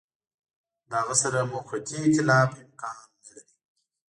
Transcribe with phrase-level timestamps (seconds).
[0.89, 3.41] له هغه سره موقتي ایتلاف امکان نه لري.